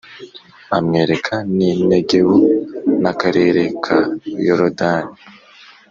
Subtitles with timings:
[0.77, 2.37] amwereka n’i negebu+
[3.01, 3.97] n’akarere ka
[4.45, 5.11] yorodani+